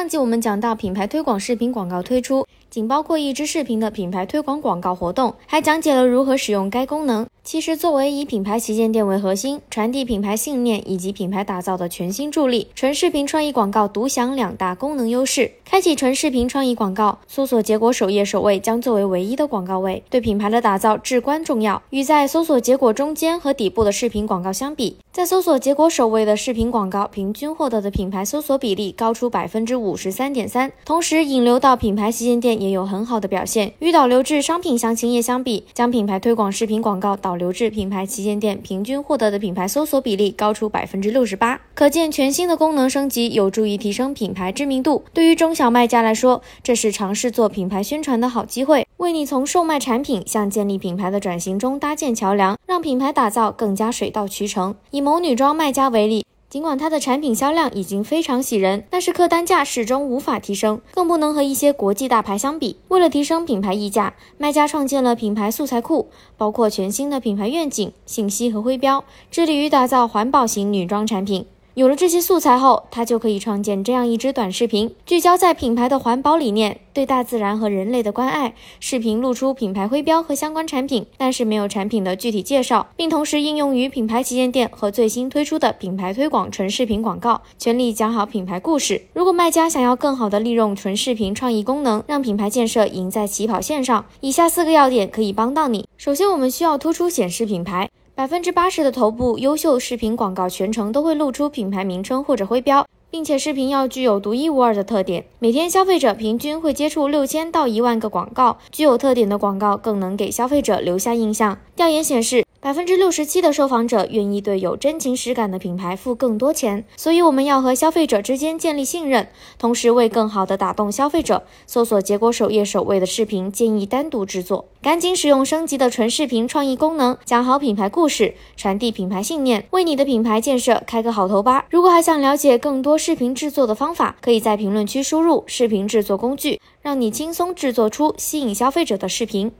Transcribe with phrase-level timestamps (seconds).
[0.00, 2.46] 上集我们讲到品牌推广视频广告推出。
[2.70, 7.26] 仅包括一支视频的品牌推广广告活动，还讲解了如何使用该功能。
[7.50, 15.50] 其实，作为以品牌旗舰店为核心，传递品牌信念以及品牌打造的全新助力，纯视频创意广告独享两大功能优势。
[15.64, 21.82] 开启纯视频创意广告，搜索结果首页首位将作为唯一的广告位，对品牌的打造至关重要。
[21.90, 33.72] 与在搜索结果中间和底部的视频广告相比，在搜索结果首位的视频广告平均获得的品牌搜索比例高出百分之五十三点三，同时引流到品牌旗舰店也有很好的表现。
[33.80, 41.58] 与导流至商品详情页相比，将品牌推广视频广告导留置品牌旗舰店，平均获得的品牌搜索比例高出百分之六十八。
[41.74, 45.02] 可见，全新的功能升级有助于提升品牌知名度。
[45.14, 54.74] 对于中小卖家来说，这是尝试做品牌宣传的好机会，为你从售卖产品向建立品牌的转型中搭建桥梁，让品牌打造更加水到渠成。
[54.90, 62.76] 以某女装卖家为例，尽管它的产品销量已经非常喜人，但是客单价始终无法提升，更不能和一些国际大牌相比。
[62.88, 71.46] 为了提升品牌溢价，卖家创建了品牌素材库，包括全新的品牌愿景、信息和徽标，致力于打造环保型女装产品。
[71.74, 78.54] 有了这些素材后，他就可以创建这样一支短视频，聚焦在品牌的环保理念、对大自然和人类的关爱。
[78.80, 89.02] 视频露出品牌徽标和相关产品，但是没有产品的具体介绍，并同时应用于品牌旗舰店和最新推出的品牌推广纯视频广告，全力讲好品牌故事。
[89.12, 95.86] 如果卖家想要更好的利用纯视频创意功能，让品牌建设赢在起跑线上，以下四个要点可以帮到你。
[95.96, 97.88] 首先，我们需要突出显示品牌。
[98.20, 105.24] 百分之八十的头部优秀视频广告全程都会露出品牌名称或者徽标，并且视频要具有独一无二的特点。
[105.38, 111.56] 每天消费者平均会接触六千到一万个广告，具有特点的广告更能给消费者留下印象。
[111.74, 112.44] 调研显示。
[112.70, 119.26] 百分之六十七的受访者愿意对有真情实感的品牌付更多钱，所以我们要和消费者之间建立信任，
[119.58, 131.66] 同时为更好的打动消费者，搜索结果首页首位的视频建议单独制作，赶紧使用升级的纯视频创意功能，讲好品牌故事，传递品牌信念，为你的品牌建设开个好头吧。
[131.70, 139.50] 如果还想了解更多视频制作的方法，可以在评论区输入视频制作工具，让你轻松制作出吸引消费者的视频。